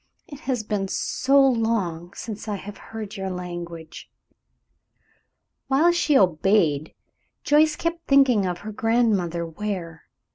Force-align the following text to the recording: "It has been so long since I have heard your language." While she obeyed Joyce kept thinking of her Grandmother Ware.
"It 0.27 0.39
has 0.49 0.63
been 0.63 0.87
so 0.87 1.39
long 1.39 2.13
since 2.15 2.47
I 2.47 2.55
have 2.55 2.75
heard 2.89 3.15
your 3.17 3.29
language." 3.29 4.09
While 5.67 5.91
she 5.91 6.17
obeyed 6.17 6.95
Joyce 7.43 7.75
kept 7.75 8.07
thinking 8.07 8.47
of 8.47 8.57
her 8.65 8.71
Grandmother 8.71 9.45
Ware. 9.45 10.05